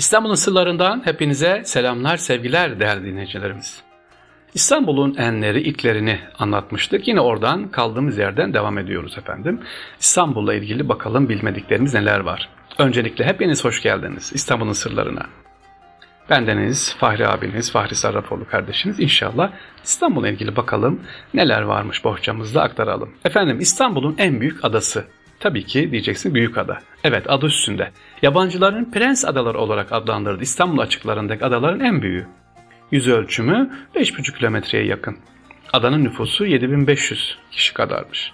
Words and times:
İstanbul'un 0.00 0.34
sırlarından 0.34 1.02
hepinize 1.04 1.62
selamlar, 1.64 2.16
sevgiler 2.16 2.80
değerli 2.80 3.04
dinleyicilerimiz. 3.04 3.82
İstanbul'un 4.54 5.14
enleri, 5.14 5.60
itlerini 5.60 6.18
anlatmıştık. 6.38 7.08
Yine 7.08 7.20
oradan 7.20 7.68
kaldığımız 7.68 8.18
yerden 8.18 8.54
devam 8.54 8.78
ediyoruz 8.78 9.18
efendim. 9.18 9.60
İstanbul'la 10.00 10.54
ilgili 10.54 10.88
bakalım 10.88 11.28
bilmediklerimiz 11.28 11.94
neler 11.94 12.20
var. 12.20 12.48
Öncelikle 12.78 13.24
hepiniz 13.24 13.64
hoş 13.64 13.82
geldiniz 13.82 14.30
İstanbul'un 14.34 14.72
sırlarına. 14.72 15.26
Bendeniz 16.30 16.96
Fahri 16.98 17.28
abiniz, 17.28 17.72
Fahri 17.72 17.94
Sarrafoğlu 17.94 18.48
kardeşiniz. 18.48 19.00
İnşallah 19.00 19.52
İstanbul'la 19.84 20.28
ilgili 20.28 20.56
bakalım 20.56 21.00
neler 21.34 21.62
varmış 21.62 22.04
bohçamızda 22.04 22.62
aktaralım. 22.62 23.14
Efendim 23.24 23.60
İstanbul'un 23.60 24.14
en 24.18 24.40
büyük 24.40 24.64
adası 24.64 25.04
Tabii 25.40 25.64
ki 25.64 25.90
diyeceksin 25.90 26.34
büyük 26.34 26.58
ada. 26.58 26.78
Evet 27.04 27.30
adı 27.30 27.46
üstünde. 27.46 27.90
Yabancıların 28.22 28.90
Prens 28.90 29.24
Adaları 29.24 29.58
olarak 29.58 29.92
adlandırdığı 29.92 30.42
İstanbul 30.42 30.78
açıklarındaki 30.78 31.44
adaların 31.44 31.80
en 31.80 32.02
büyüğü. 32.02 32.26
Yüz 32.90 33.08
ölçümü 33.08 33.70
5,5 33.94 34.38
kilometreye 34.38 34.84
yakın. 34.84 35.16
Adanın 35.72 36.04
nüfusu 36.04 36.46
7500 36.46 37.38
kişi 37.50 37.74
kadarmış. 37.74 38.32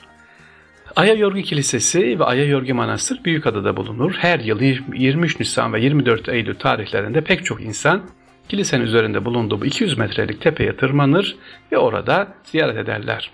Aya 0.97 1.15
Yorgi 1.15 1.43
Kilisesi 1.43 2.19
ve 2.19 2.25
Aya 2.25 2.45
Yorgi 2.45 2.73
Manastır 2.73 3.25
Büyükada'da 3.25 3.77
bulunur. 3.77 4.15
Her 4.19 4.41
yıl 4.41 4.61
23 4.95 5.41
Nisan 5.41 5.73
ve 5.73 5.81
24 5.81 6.29
Eylül 6.29 6.55
tarihlerinde 6.55 7.21
pek 7.21 7.45
çok 7.45 7.61
insan 7.61 8.03
kilisenin 8.49 8.85
üzerinde 8.85 9.25
bulunduğu 9.25 9.61
bu 9.61 9.67
200 9.67 9.99
metrelik 9.99 10.41
tepeye 10.41 10.77
tırmanır 10.77 11.37
ve 11.73 11.79
orada 11.79 12.35
ziyaret 12.45 12.77
ederler. 12.77 13.31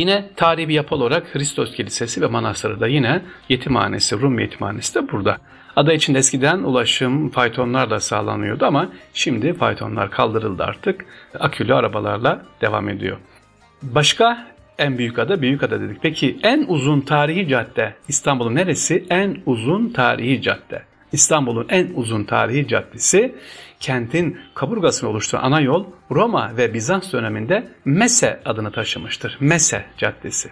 Yine 0.00 0.24
tarihi 0.36 0.68
bir 0.68 0.74
yapı 0.74 0.94
olarak 0.94 1.34
Hristos 1.34 1.74
Kilisesi 1.74 2.22
ve 2.22 2.26
Manastırı 2.26 2.80
da 2.80 2.86
yine 2.86 3.22
yetimhanesi, 3.48 4.20
Rum 4.20 4.38
yetimhanesi 4.38 4.94
de 4.94 5.12
burada. 5.12 5.38
Ada 5.76 5.92
için 5.92 6.14
eskiden 6.14 6.58
ulaşım 6.58 7.30
faytonlarla 7.30 8.00
sağlanıyordu 8.00 8.64
ama 8.66 8.88
şimdi 9.14 9.54
faytonlar 9.54 10.10
kaldırıldı 10.10 10.64
artık. 10.64 11.04
Akülü 11.40 11.74
arabalarla 11.74 12.42
devam 12.60 12.88
ediyor. 12.88 13.16
Başka 13.82 14.46
en 14.78 14.98
büyük 14.98 15.18
ada 15.18 15.42
büyük 15.42 15.62
ada 15.62 15.80
dedik. 15.80 16.02
Peki 16.02 16.38
en 16.42 16.64
uzun 16.68 17.00
tarihi 17.00 17.48
cadde 17.48 17.94
İstanbul'un 18.08 18.54
neresi? 18.54 19.06
En 19.10 19.36
uzun 19.46 19.88
tarihi 19.88 20.42
cadde. 20.42 20.82
İstanbul'un 21.12 21.66
en 21.68 21.90
uzun 21.94 22.24
tarihi 22.24 22.68
caddesi 22.68 23.34
kentin 23.80 24.38
kaburgasını 24.54 25.10
oluşturan 25.10 25.42
ana 25.42 25.60
yol 25.60 25.84
Roma 26.10 26.56
ve 26.56 26.74
Bizans 26.74 27.12
döneminde 27.12 27.68
Mese 27.84 28.40
adını 28.44 28.72
taşımıştır. 28.72 29.36
Mese 29.40 29.84
Caddesi. 29.98 30.50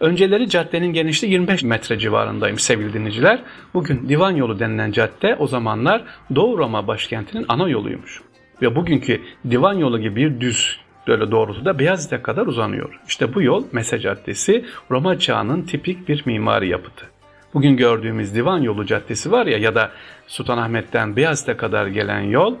Önceleri 0.00 0.48
caddenin 0.48 0.92
genişliği 0.92 1.32
25 1.32 1.62
metre 1.62 1.98
civarındaymış 1.98 2.62
sevgili 2.62 2.92
dinleyiciler. 2.92 3.42
Bugün 3.74 4.08
Divan 4.08 4.30
Yolu 4.30 4.58
denilen 4.58 4.92
cadde 4.92 5.36
o 5.38 5.46
zamanlar 5.46 6.04
Doğu 6.34 6.58
Roma 6.58 6.86
başkentinin 6.86 7.44
ana 7.48 7.68
yoluymuş. 7.68 8.22
Ve 8.62 8.76
bugünkü 8.76 9.20
Divan 9.50 9.74
Yolu 9.74 10.00
gibi 10.00 10.16
bir 10.16 10.40
düz 10.40 10.80
böyle 11.08 11.30
doğrultuda 11.30 11.78
Beyazıt'a 11.78 12.22
kadar 12.22 12.46
uzanıyor. 12.46 13.00
İşte 13.08 13.34
bu 13.34 13.42
yol 13.42 13.64
Mese 13.72 13.98
Caddesi 13.98 14.64
Roma 14.90 15.18
çağının 15.18 15.62
tipik 15.62 16.08
bir 16.08 16.22
mimari 16.26 16.68
yapıtı. 16.68 17.06
Bugün 17.54 17.76
gördüğümüz 17.76 18.34
Divan 18.34 18.58
Yolu 18.58 18.86
Caddesi 18.86 19.32
var 19.32 19.46
ya 19.46 19.58
ya 19.58 19.74
da 19.74 19.90
Sultanahmet'ten 20.26 21.16
Beyazıt'a 21.16 21.56
kadar 21.56 21.86
gelen 21.86 22.20
yol 22.20 22.54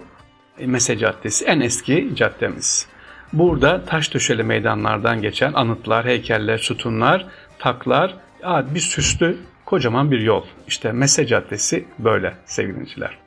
e, 0.58 0.66
Mese 0.66 0.98
Caddesi 0.98 1.44
en 1.44 1.60
eski 1.60 2.10
caddemiz. 2.14 2.86
Burada 3.32 3.84
taş 3.84 4.14
döşeli 4.14 4.42
meydanlardan 4.42 5.22
geçen 5.22 5.52
anıtlar, 5.52 6.04
heykeller, 6.04 6.58
sütunlar, 6.58 7.26
taklar, 7.58 8.16
bir 8.44 8.80
süslü 8.80 9.38
kocaman 9.64 10.10
bir 10.10 10.20
yol. 10.20 10.44
İşte 10.68 10.92
Mese 10.92 11.26
Caddesi 11.26 11.84
böyle 11.98 12.34
sevgiliciler. 12.44 13.18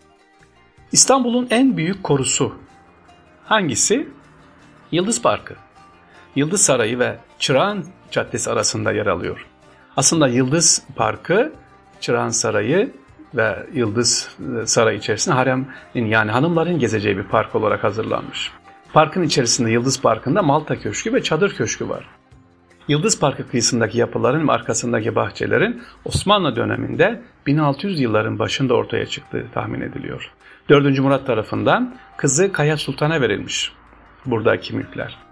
İstanbul'un 0.92 1.48
en 1.50 1.78
büyük 1.78 2.04
korusu 2.04 2.56
hangisi? 3.46 4.08
Yıldız 4.92 5.22
Parkı. 5.22 5.56
Yıldız 6.36 6.62
Sarayı 6.62 7.00
ve 7.00 7.18
Çırağan 7.40 7.86
Caddesi 8.12 8.52
arasında 8.52 8.92
yer 8.92 9.06
alıyor. 9.06 9.53
Aslında 9.98 10.28
Yıldız 10.28 10.84
Parkı, 10.96 11.54
Çırağan 12.00 12.30
Sarayı 12.30 12.92
ve 13.36 13.66
Yıldız 13.74 14.30
e, 14.62 14.66
Sarayı 14.66 14.98
içerisinde 14.98 15.36
haremin 15.36 15.68
yani 15.96 16.32
hanımların 16.32 16.80
gezeceği 16.80 17.18
bir 17.18 17.24
park 17.24 17.56
olarak 17.56 17.84
hazırlanmış. 17.84 18.52
Parkın 18.94 19.24
içerisinde 19.24 19.72
Yıldız 19.72 20.02
Parkı'nda 20.02 20.42
Malta 20.42 20.80
Köşkü 20.80 21.14
ve 21.14 21.24
Çadır 21.24 21.56
Köşkü 21.56 21.90
var. 21.90 22.06
Yıldız 22.88 23.20
Parkı 23.20 23.48
kıyısındaki 23.48 23.98
yapıların 23.98 24.48
ve 24.48 24.52
arkasındaki 24.52 25.16
bahçelerin 25.16 25.82
Osmanlı 26.06 26.56
döneminde 26.56 27.22
1600 27.48 28.00
yılların 28.00 28.40
başında 28.40 28.74
ortaya 28.74 29.06
çıktığı 29.06 29.46
tahmin 29.54 29.82
ediliyor. 29.82 30.32
4. 30.70 31.00
Murat 31.00 31.28
tarafından 31.28 31.96
kızı 32.18 32.52
Kaya 32.52 32.78
Sultan'a 32.78 33.22
verilmiş 33.22 33.72
buradaki 34.26 34.76
mülkler. 34.76 35.23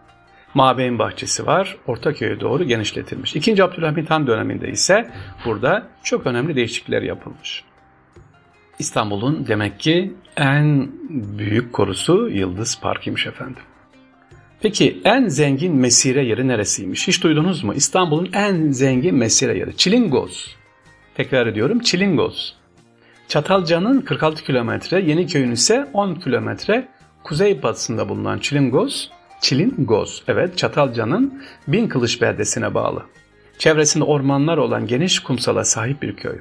Mabeyn 0.53 0.99
bahçesi 0.99 1.45
var. 1.45 1.77
Ortaköy'e 1.87 2.39
doğru 2.39 2.63
genişletilmiş. 2.63 3.35
İkinci 3.35 3.63
Abdülhamit 3.63 4.09
Han 4.09 4.27
döneminde 4.27 4.69
ise 4.69 5.11
burada 5.45 5.87
çok 6.03 6.27
önemli 6.27 6.55
değişiklikler 6.55 7.01
yapılmış. 7.01 7.63
İstanbul'un 8.79 9.47
demek 9.47 9.79
ki 9.79 10.13
en 10.37 10.91
büyük 11.09 11.73
korusu 11.73 12.29
Yıldız 12.29 12.79
Park'ıymış 12.81 13.27
efendim. 13.27 13.63
Peki 14.61 15.01
en 15.05 15.27
zengin 15.27 15.75
mesire 15.75 16.25
yeri 16.25 16.47
neresiymiş? 16.47 17.07
Hiç 17.07 17.23
duydunuz 17.23 17.63
mu? 17.63 17.73
İstanbul'un 17.73 18.29
en 18.33 18.71
zengin 18.71 19.15
mesire 19.15 19.57
yeri. 19.57 19.77
Çilingoz. 19.77 20.55
Tekrar 21.15 21.47
ediyorum 21.47 21.79
Çilingoz. 21.79 22.55
Çatalca'nın 23.27 24.01
46 24.01 24.43
kilometre, 24.43 25.01
Yeniköy'ün 25.01 25.51
ise 25.51 25.87
10 25.93 26.15
kilometre 26.15 26.87
kuzey 27.23 27.63
batısında 27.63 28.09
bulunan 28.09 28.39
Çilingoz 28.39 29.11
Çilingoz, 29.41 30.23
evet 30.27 30.57
Çatalca'nın 30.57 31.43
Bin 31.67 31.87
Kılıç 31.87 32.21
beldesine 32.21 32.73
bağlı. 32.73 33.03
Çevresinde 33.57 34.03
ormanlar 34.03 34.57
olan 34.57 34.87
geniş 34.87 35.19
kumsala 35.19 35.63
sahip 35.63 36.01
bir 36.01 36.15
köy. 36.15 36.37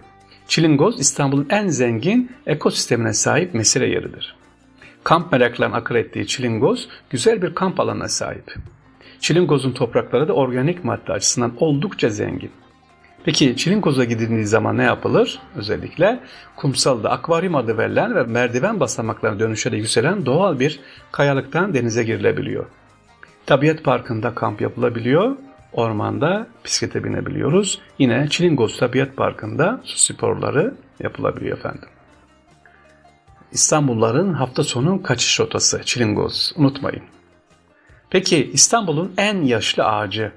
Çilingoz 0.48 1.00
İstanbul'un 1.00 1.46
en 1.50 1.68
zengin 1.68 2.32
ekosistemine 2.46 3.12
sahip 3.12 3.54
mesire 3.54 3.88
yeridir. 3.88 4.36
Kamp 5.04 5.32
meraklarının 5.32 5.74
akır 5.74 5.94
ettiği 5.94 6.26
Çilingoz 6.26 6.88
güzel 7.10 7.42
bir 7.42 7.54
kamp 7.54 7.80
alanına 7.80 8.08
sahip. 8.08 8.54
Çilingoz'un 9.20 9.72
toprakları 9.72 10.28
da 10.28 10.32
organik 10.32 10.84
madde 10.84 11.12
açısından 11.12 11.52
oldukça 11.60 12.10
zengin. 12.10 12.50
Peki 13.24 13.56
Çilingoz'a 13.56 14.04
gidildiği 14.04 14.44
zaman 14.44 14.78
ne 14.78 14.82
yapılır? 14.82 15.38
Özellikle 15.56 16.20
kumsalda 16.56 17.10
akvaryum 17.10 17.54
adı 17.54 17.78
verilen 17.78 18.14
ve 18.14 18.22
merdiven 18.22 18.80
basamaklarına 18.80 19.38
dönüşerek 19.38 19.78
yükselen 19.78 20.26
doğal 20.26 20.60
bir 20.60 20.80
kayalıktan 21.12 21.74
denize 21.74 22.04
girilebiliyor. 22.04 22.66
Tabiat 23.50 23.84
Parkı'nda 23.84 24.34
kamp 24.34 24.60
yapılabiliyor. 24.60 25.36
Ormanda 25.72 26.46
bisiklete 26.64 27.04
binebiliyoruz. 27.04 27.80
Yine 27.98 28.28
Çilingoz 28.28 28.76
Tabiat 28.76 29.16
Parkı'nda 29.16 29.80
su 29.84 29.98
sporları 29.98 30.74
yapılabiliyor 31.00 31.58
efendim. 31.58 31.88
İstanbulluların 33.52 34.34
hafta 34.34 34.64
sonu 34.64 35.02
kaçış 35.02 35.40
rotası 35.40 35.82
Çilingoz. 35.84 36.52
Unutmayın. 36.56 37.02
Peki 38.10 38.50
İstanbul'un 38.52 39.12
en 39.18 39.42
yaşlı 39.42 39.84
ağacı 39.84 40.32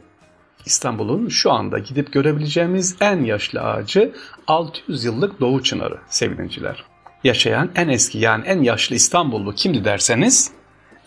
İstanbul'un 0.65 1.29
şu 1.29 1.51
anda 1.51 1.79
gidip 1.79 2.13
görebileceğimiz 2.13 2.95
en 3.01 3.23
yaşlı 3.23 3.61
ağacı 3.61 4.11
600 4.47 5.05
yıllık 5.05 5.39
Doğu 5.39 5.63
Çınarı 5.63 5.97
sevgiliciler. 6.07 6.83
Yaşayan 7.23 7.69
en 7.75 7.89
eski 7.89 8.17
yani 8.17 8.45
en 8.47 8.63
yaşlı 8.63 8.95
İstanbullu 8.95 9.55
kimdi 9.55 9.85
derseniz 9.85 10.51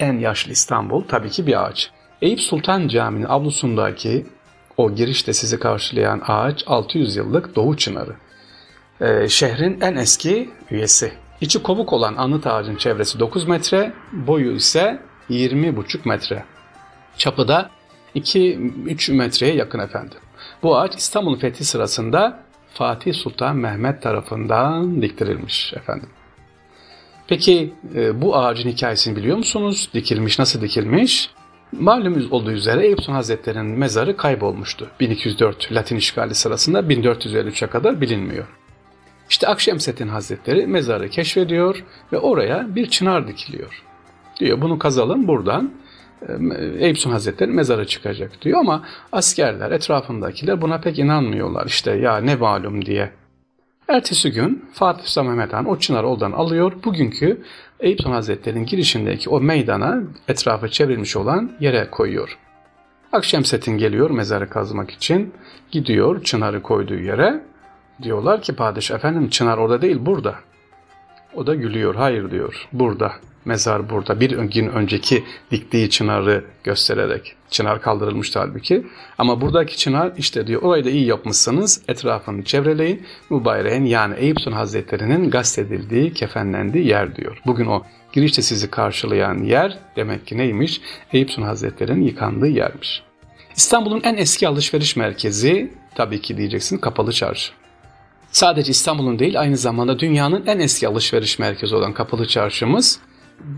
en 0.00 0.18
yaşlı 0.18 0.52
İstanbul 0.52 1.04
tabii 1.08 1.30
ki 1.30 1.46
bir 1.46 1.66
ağaç. 1.66 1.95
Eyüp 2.22 2.40
Sultan 2.40 2.88
Camii'nin 2.88 3.26
avlusundaki 3.26 4.26
o 4.76 4.94
girişte 4.94 5.32
sizi 5.32 5.58
karşılayan 5.58 6.22
ağaç 6.26 6.64
600 6.66 7.16
yıllık 7.16 7.56
Doğu 7.56 7.76
Çınarı. 7.76 8.16
Ee, 9.00 9.28
şehrin 9.28 9.80
en 9.80 9.96
eski 9.96 10.50
üyesi. 10.70 11.12
İçi 11.40 11.62
kovuk 11.62 11.92
olan 11.92 12.16
anıt 12.16 12.46
ağacın 12.46 12.76
çevresi 12.76 13.20
9 13.20 13.48
metre, 13.48 13.92
boyu 14.12 14.52
ise 14.52 15.02
20,5 15.30 16.08
metre. 16.08 16.44
Çapı 17.16 17.48
da 17.48 17.70
2-3 18.14 19.12
metreye 19.12 19.54
yakın 19.54 19.78
efendim. 19.78 20.18
Bu 20.62 20.78
ağaç 20.78 20.94
İstanbul 20.94 21.38
fethi 21.38 21.64
sırasında 21.64 22.40
Fatih 22.74 23.14
Sultan 23.14 23.56
Mehmet 23.56 24.02
tarafından 24.02 25.02
diktirilmiş 25.02 25.74
efendim. 25.74 26.08
Peki 27.28 27.74
e, 27.94 28.22
bu 28.22 28.36
ağacın 28.36 28.70
hikayesini 28.70 29.16
biliyor 29.16 29.36
musunuz? 29.36 29.88
Dikilmiş, 29.94 30.38
nasıl 30.38 30.60
dikilmiş? 30.60 31.30
Malumuz 31.72 32.32
olduğu 32.32 32.50
üzere 32.50 32.86
Eyüp 32.86 32.98
Sultan 32.98 33.14
Hazretleri'nin 33.14 33.78
mezarı 33.78 34.16
kaybolmuştu. 34.16 34.90
1204 35.00 35.72
Latin 35.72 35.96
işgali 35.96 36.34
sırasında 36.34 36.80
1453'e 36.80 37.66
kadar 37.66 38.00
bilinmiyor. 38.00 38.46
İşte 39.30 39.46
Akşemseddin 39.46 40.08
Hazretleri 40.08 40.66
mezarı 40.66 41.08
keşfediyor 41.08 41.84
ve 42.12 42.18
oraya 42.18 42.74
bir 42.74 42.86
çınar 42.86 43.28
dikiliyor. 43.28 43.82
Diyor 44.40 44.60
bunu 44.60 44.78
kazalım 44.78 45.28
buradan 45.28 45.72
e, 46.28 46.34
Eyüp 46.78 46.98
Sultan 46.98 47.12
Hazretleri 47.12 47.50
mezarı 47.50 47.86
çıkacak 47.86 48.42
diyor 48.42 48.58
ama 48.58 48.84
askerler 49.12 49.70
etrafındakiler 49.70 50.62
buna 50.62 50.80
pek 50.80 50.98
inanmıyorlar. 50.98 51.66
İşte 51.66 51.90
ya 51.96 52.18
ne 52.18 52.36
malum 52.36 52.86
diye 52.86 53.10
Ertesi 53.88 54.32
gün 54.32 54.64
Fatih 54.72 55.04
Sultan 55.04 55.26
Mehmet 55.26 55.52
Han 55.52 55.66
o 55.66 55.78
çınar 55.78 56.04
oradan 56.04 56.32
alıyor. 56.32 56.72
Bugünkü 56.84 57.42
Eyüp 57.80 57.98
Sultan 58.00 58.12
Hazretleri'nin 58.12 58.66
girişindeki 58.66 59.30
o 59.30 59.40
meydana 59.40 60.00
etrafı 60.28 60.68
çevrilmiş 60.68 61.16
olan 61.16 61.52
yere 61.60 61.90
koyuyor. 61.90 62.38
Akşemseddin 63.12 63.78
geliyor 63.78 64.10
mezarı 64.10 64.50
kazmak 64.50 64.90
için. 64.90 65.34
Gidiyor 65.70 66.24
çınarı 66.24 66.62
koyduğu 66.62 67.00
yere. 67.00 67.42
Diyorlar 68.02 68.42
ki 68.42 68.56
padişah 68.56 68.94
efendim 68.94 69.28
çınar 69.28 69.58
orada 69.58 69.82
değil 69.82 69.96
burada. 70.00 70.34
O 71.36 71.46
da 71.46 71.54
gülüyor. 71.54 71.94
Hayır 71.94 72.30
diyor. 72.30 72.68
Burada. 72.72 73.12
Mezar 73.44 73.90
burada. 73.90 74.20
Bir 74.20 74.30
gün 74.30 74.68
önceki 74.68 75.24
diktiği 75.50 75.90
çınarı 75.90 76.44
göstererek. 76.64 77.34
Çınar 77.50 77.82
kaldırılmıştı 77.82 78.38
halbuki. 78.38 78.86
Ama 79.18 79.40
buradaki 79.40 79.76
çınar 79.76 80.12
işte 80.18 80.46
diyor 80.46 80.62
orayı 80.62 80.84
da 80.84 80.90
iyi 80.90 81.06
yapmışsınız. 81.06 81.82
Etrafını 81.88 82.44
çevreleyin. 82.44 83.02
Mübareğin 83.30 83.84
yani 83.84 84.14
Eyüp 84.18 84.40
Sultan 84.40 84.56
Hazretleri'nin 84.56 85.30
gazetedildiği, 85.30 86.12
kefenlendiği 86.12 86.86
yer 86.86 87.16
diyor. 87.16 87.40
Bugün 87.46 87.66
o 87.66 87.82
girişte 88.12 88.42
sizi 88.42 88.70
karşılayan 88.70 89.38
yer 89.38 89.78
demek 89.96 90.26
ki 90.26 90.38
neymiş? 90.38 90.80
Eyüp 91.12 91.30
Sultan 91.30 91.48
Hazretleri'nin 91.48 92.02
yıkandığı 92.02 92.48
yermiş. 92.48 93.02
İstanbul'un 93.56 94.00
en 94.04 94.16
eski 94.16 94.48
alışveriş 94.48 94.96
merkezi 94.96 95.70
tabii 95.94 96.20
ki 96.20 96.36
diyeceksin 96.36 96.78
Kapalı 96.78 97.12
Çarşı. 97.12 97.52
Sadece 98.36 98.70
İstanbul'un 98.70 99.18
değil 99.18 99.40
aynı 99.40 99.56
zamanda 99.56 99.98
dünyanın 99.98 100.46
en 100.46 100.58
eski 100.58 100.88
alışveriş 100.88 101.38
merkezi 101.38 101.76
olan 101.76 101.92
Kapalı 101.92 102.28
Çarşımız 102.28 103.00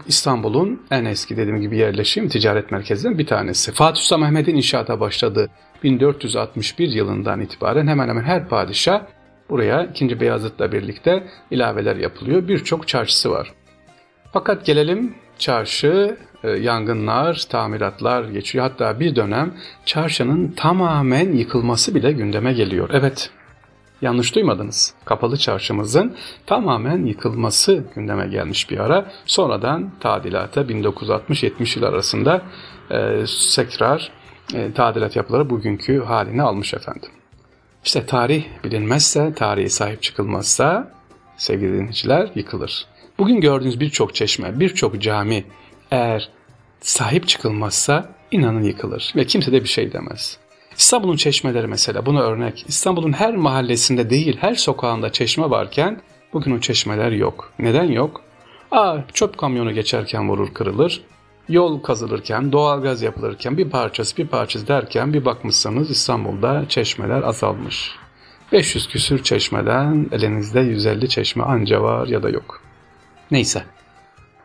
İstanbul'un 0.06 0.82
en 0.90 1.04
eski 1.04 1.36
dediğim 1.36 1.60
gibi 1.60 1.76
yerleşim 1.76 2.28
ticaret 2.28 2.72
merkezinden 2.72 3.18
bir 3.18 3.26
tanesi. 3.26 3.72
Fatih 3.72 4.00
Sultan 4.00 4.20
Mehmet'in 4.20 4.56
inşaata 4.56 5.00
başladığı 5.00 5.48
1461 5.82 6.88
yılından 6.88 7.40
itibaren 7.40 7.86
hemen 7.86 8.08
hemen 8.08 8.22
her 8.22 8.48
padişah 8.48 9.02
buraya 9.50 9.84
2. 9.84 10.20
Beyazıt'la 10.20 10.72
birlikte 10.72 11.26
ilaveler 11.50 11.96
yapılıyor. 11.96 12.48
Birçok 12.48 12.88
çarşısı 12.88 13.30
var. 13.30 13.52
Fakat 14.32 14.66
gelelim 14.66 15.14
çarşı, 15.38 16.16
e, 16.44 16.50
yangınlar, 16.50 17.46
tamiratlar 17.50 18.24
geçiyor. 18.24 18.64
Hatta 18.64 19.00
bir 19.00 19.16
dönem 19.16 19.54
çarşının 19.86 20.52
tamamen 20.56 21.32
yıkılması 21.32 21.94
bile 21.94 22.12
gündeme 22.12 22.52
geliyor. 22.52 22.90
Evet, 22.92 23.30
Yanlış 24.02 24.34
duymadınız. 24.34 24.94
Kapalı 25.04 25.36
çarşımızın 25.36 26.16
tamamen 26.46 27.06
yıkılması 27.06 27.84
gündeme 27.94 28.28
gelmiş 28.28 28.70
bir 28.70 28.78
ara. 28.78 29.12
Sonradan 29.26 29.90
tadilata 30.00 30.60
1960-70 30.60 31.78
yıl 31.78 31.86
arasında 31.86 32.42
e, 32.90 33.24
tekrar 33.56 34.10
e, 34.54 34.72
tadilat 34.72 35.16
yapıları 35.16 35.50
bugünkü 35.50 36.04
halini 36.04 36.42
almış 36.42 36.74
efendim. 36.74 37.10
İşte 37.84 38.06
tarih 38.06 38.44
bilinmezse, 38.64 39.34
tarihe 39.34 39.68
sahip 39.68 40.02
çıkılmazsa 40.02 40.92
sevgili 41.36 41.72
dinleyiciler 41.72 42.30
yıkılır. 42.34 42.86
Bugün 43.18 43.40
gördüğünüz 43.40 43.80
birçok 43.80 44.14
çeşme, 44.14 44.60
birçok 44.60 45.02
cami 45.02 45.44
eğer 45.90 46.28
sahip 46.80 47.28
çıkılmazsa 47.28 48.14
inanın 48.30 48.62
yıkılır 48.62 49.12
ve 49.16 49.24
kimse 49.26 49.52
de 49.52 49.62
bir 49.62 49.68
şey 49.68 49.92
demez. 49.92 50.38
İstanbul'un 50.78 51.16
çeşmeleri 51.16 51.66
mesela 51.66 52.06
buna 52.06 52.20
örnek. 52.20 52.64
İstanbul'un 52.68 53.12
her 53.12 53.36
mahallesinde 53.36 54.10
değil 54.10 54.36
her 54.40 54.54
sokağında 54.54 55.12
çeşme 55.12 55.50
varken 55.50 56.00
bugün 56.32 56.56
o 56.56 56.60
çeşmeler 56.60 57.12
yok. 57.12 57.52
Neden 57.58 57.84
yok? 57.84 58.20
Aa, 58.70 58.96
çöp 59.14 59.38
kamyonu 59.38 59.72
geçerken 59.72 60.28
vurur 60.28 60.54
kırılır. 60.54 61.02
Yol 61.48 61.82
kazılırken, 61.82 62.52
doğalgaz 62.52 63.02
yapılırken 63.02 63.58
bir 63.58 63.70
parçası 63.70 64.16
bir 64.16 64.26
parçası 64.26 64.68
derken 64.68 65.12
bir 65.12 65.24
bakmışsanız 65.24 65.90
İstanbul'da 65.90 66.64
çeşmeler 66.68 67.22
azalmış. 67.22 67.90
500 68.52 68.88
küsür 68.88 69.22
çeşmeden 69.22 70.08
elinizde 70.12 70.60
150 70.60 71.08
çeşme 71.08 71.44
anca 71.44 71.82
var 71.82 72.06
ya 72.06 72.22
da 72.22 72.28
yok. 72.28 72.60
Neyse. 73.30 73.62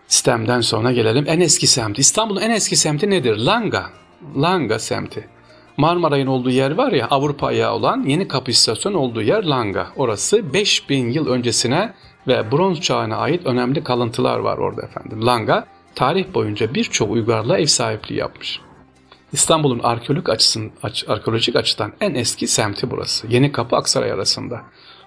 Sistemden 0.07 0.61
sonra 0.61 0.91
gelelim 0.91 1.25
en 1.27 1.39
eski 1.39 1.67
semt. 1.67 1.99
İstanbul'un 1.99 2.41
en 2.41 2.49
eski 2.49 2.75
semti 2.75 3.09
nedir? 3.09 3.37
Langa. 3.37 3.89
Langa 4.37 4.79
semti. 4.79 5.32
Marmaray'ın 5.77 6.27
olduğu 6.27 6.49
yer 6.49 6.71
var 6.71 6.91
ya 6.91 7.07
Avrupa 7.07 7.47
ayağı 7.47 7.73
olan 7.73 8.03
Yeni 8.03 8.27
Kapı 8.27 8.51
İstasyonu 8.51 8.97
olduğu 8.97 9.21
yer 9.21 9.43
Langa. 9.43 9.87
Orası 9.95 10.53
5000 10.53 11.09
yıl 11.09 11.27
öncesine 11.27 11.93
ve 12.27 12.51
bronz 12.51 12.81
çağına 12.81 13.17
ait 13.17 13.45
önemli 13.45 13.83
kalıntılar 13.83 14.39
var 14.39 14.57
orada 14.57 14.81
efendim. 14.81 15.25
Langa 15.25 15.67
tarih 15.95 16.33
boyunca 16.33 16.73
birçok 16.73 17.11
uygarlığa 17.11 17.57
ev 17.57 17.65
sahipliği 17.65 18.15
yapmış. 18.15 18.61
İstanbul'un 19.31 19.79
arkeolojik, 19.79 20.29
açısın, 20.29 20.71
arkeolojik 21.07 21.55
açıdan 21.55 21.93
en 22.01 22.15
eski 22.15 22.47
semti 22.47 22.91
burası. 22.91 23.27
Yeni 23.27 23.51
Kapı 23.51 23.75
Aksaray 23.75 24.11
arasında. 24.11 24.61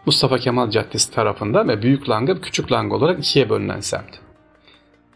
Mustafa 0.06 0.38
Kemal 0.38 0.70
Caddesi 0.70 1.10
tarafında 1.12 1.68
ve 1.68 1.82
Büyük 1.82 2.08
Langa 2.08 2.40
Küçük 2.40 2.72
Langa 2.72 2.96
olarak 2.96 3.18
ikiye 3.18 3.50
bölünen 3.50 3.80
semt. 3.80 4.25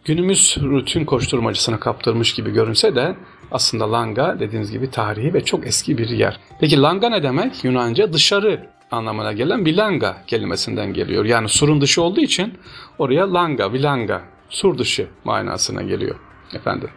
Günümüz 0.05 0.57
rutin 0.61 1.05
koşturmacısına 1.05 1.81
kaptırmış 1.81 2.35
gibi 2.35 2.51
görünse 2.51 2.95
de 2.95 3.17
aslında 3.51 3.93
Langa 3.93 4.41
dediğiniz 4.41 4.73
gibi 4.73 4.91
tarihi 4.91 5.35
ve 5.35 5.45
çok 5.45 5.67
eski 5.67 5.99
bir 5.99 6.09
yer. 6.09 6.41
Peki 6.61 6.81
Langa 6.81 7.09
ne 7.09 7.23
demek? 7.23 7.65
Yunanca 7.65 8.13
dışarı 8.13 8.67
anlamına 8.91 9.33
gelen 9.33 9.65
Vilanga 9.65 10.25
kelimesinden 10.27 10.93
geliyor. 10.93 11.25
Yani 11.25 11.49
surun 11.49 11.81
dışı 11.81 12.03
olduğu 12.03 12.21
için 12.21 12.59
oraya 12.99 13.33
Langa, 13.35 13.73
Vilanga, 13.73 14.23
sur 14.49 14.79
dışı 14.79 15.09
manasına 15.25 15.83
geliyor 15.83 16.17
efendim. 16.55 16.91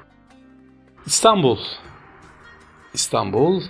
İstanbul. 1.05 1.57
İstanbul 2.93 3.61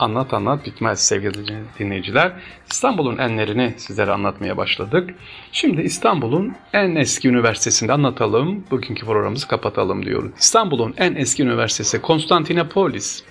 anlat 0.00 0.34
anlat 0.34 0.66
bitmez 0.66 1.00
sevgili 1.00 1.32
dinleyiciler. 1.78 2.32
İstanbul'un 2.70 3.18
enlerini 3.18 3.74
sizlere 3.76 4.10
anlatmaya 4.10 4.56
başladık. 4.56 5.14
Şimdi 5.52 5.82
İstanbul'un 5.82 6.54
en 6.72 6.96
eski 6.96 7.28
üniversitesinde 7.28 7.92
anlatalım. 7.92 8.64
Bugünkü 8.70 9.06
programımızı 9.06 9.48
kapatalım 9.48 10.06
diyoruz. 10.06 10.30
İstanbul'un 10.38 10.94
en 10.96 11.14
eski 11.14 11.42
üniversitesi 11.42 12.00
Konstantinopolis. 12.00 13.22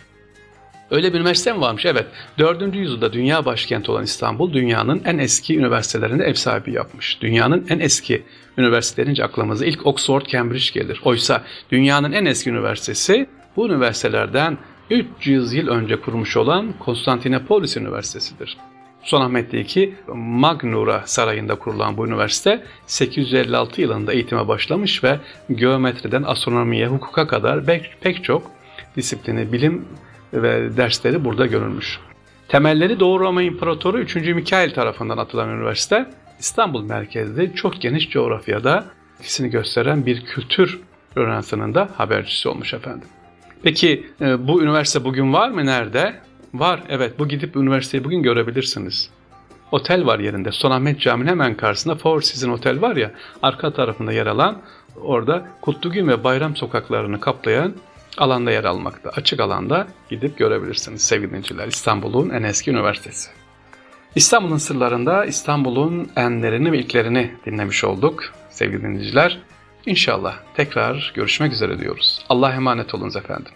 Öyle 0.92 1.14
bir 1.14 1.20
üniversite 1.20 1.54
mi 1.54 1.62
varmış? 1.62 1.86
Evet. 1.86 2.06
4. 2.40 2.76
yüzyılda 2.76 3.14
dünya 3.14 3.46
başkenti 3.46 3.92
olan 3.92 4.04
İstanbul 4.04 4.54
dünyanın 4.54 5.02
en 5.06 5.18
eski 5.18 5.58
üniversitelerinde 5.58 6.24
ev 6.24 6.34
sahibi 6.34 6.74
yapmış. 6.74 7.22
Dünyanın 7.22 7.66
en 7.70 7.80
eski 7.80 8.24
üniversitelerince 8.58 9.24
aklımıza 9.24 9.66
ilk 9.66 9.88
Oxford, 9.88 10.26
Cambridge 10.26 10.80
gelir. 10.80 11.02
Oysa 11.04 11.44
dünyanın 11.72 12.12
en 12.12 12.26
eski 12.26 12.50
üniversitesi 12.50 13.28
bu 13.56 13.68
üniversitelerden 13.68 14.58
300 14.90 15.54
yıl 15.54 15.68
önce 15.68 16.02
kurmuş 16.02 16.38
olan 16.38 16.74
Konstantinopolis 16.80 17.78
Üniversitesi'dir. 17.78 18.58
Sultanahmet'teki 19.04 19.96
Magnura 20.16 21.04
Sarayı'nda 21.06 21.56
kurulan 21.56 21.98
bu 21.98 22.08
üniversite 22.08 22.64
856 22.86 23.82
yılında 23.82 24.14
eğitime 24.14 24.48
başlamış 24.48 25.04
ve 25.04 25.20
geometriden 25.56 26.24
astronomiye, 26.24 26.88
hukuka 26.88 27.28
kadar 27.28 27.66
pek, 28.02 28.24
çok 28.24 28.52
disiplini, 28.98 29.52
bilim 29.52 29.86
ve 30.34 30.78
dersleri 30.78 31.26
burada 31.26 31.46
görülmüş. 31.46 32.00
Temelleri 32.48 33.00
Doğu 33.00 33.20
Roma 33.20 33.42
İmparatoru 33.42 34.00
3. 34.00 34.16
Mikail 34.16 34.72
tarafından 34.72 35.18
atılan 35.18 35.50
üniversite, 35.50 36.06
İstanbul 36.40 36.84
merkezli 36.84 37.56
çok 37.56 37.82
geniş 37.82 38.10
coğrafyada 38.10 38.86
ikisini 39.20 39.50
gösteren 39.50 40.06
bir 40.06 40.26
kültür 40.26 40.80
Rönesansı'nın 41.18 41.76
da 41.76 41.90
habercisi 41.98 42.50
olmuş 42.50 42.74
efendim. 42.74 43.08
Peki 43.64 44.06
e, 44.22 44.48
bu 44.48 44.64
üniversite 44.64 45.04
bugün 45.04 45.34
var 45.34 45.50
mı? 45.50 45.66
Nerede? 45.66 46.16
Var. 46.54 46.84
Evet 46.90 47.20
bu 47.20 47.28
gidip 47.28 47.56
üniversiteyi 47.56 48.04
bugün 48.04 48.24
görebilirsiniz. 48.24 49.10
Otel 49.72 50.06
var 50.06 50.20
yerinde. 50.20 50.52
Sultanahmet 50.52 51.00
Camii'nin 51.00 51.30
hemen 51.30 51.58
karşısında 51.58 51.96
Four 51.96 52.22
Seasons 52.22 52.60
Otel 52.60 52.82
var 52.82 52.96
ya 52.96 53.12
arka 53.42 53.74
tarafında 53.74 54.12
yer 54.12 54.28
alan 54.28 54.62
orada 55.02 55.48
Kutlugün 55.62 56.08
ve 56.08 56.24
Bayram 56.24 56.56
sokaklarını 56.56 57.20
kaplayan 57.20 57.74
alanda 58.18 58.52
yer 58.52 58.64
almakta. 58.64 59.10
Açık 59.10 59.40
alanda 59.40 59.88
gidip 60.10 60.38
görebilirsiniz 60.38 61.02
sevgili 61.02 61.30
dinleyiciler. 61.30 61.68
İstanbul'un 61.68 62.30
en 62.30 62.44
eski 62.44 62.72
üniversitesi. 62.72 63.30
İstanbul'un 64.16 64.58
sırlarında 64.58 65.26
İstanbul'un 65.26 66.12
enlerini 66.16 66.72
ve 66.72 66.80
ilklerini 66.80 67.32
dinlemiş 67.46 67.84
olduk 67.84 68.24
sevgili 68.50 68.82
dinleyiciler. 68.82 69.40
İnşallah 69.90 70.36
tekrar 70.54 71.12
görüşmek 71.16 71.54
üzere 71.54 71.80
diyoruz. 71.80 72.22
Allah 72.30 72.54
emanet 72.54 72.96
olunuz 72.96 73.16
efendim. 73.16 73.52